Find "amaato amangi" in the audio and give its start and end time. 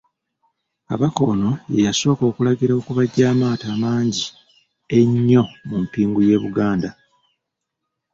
3.33-4.25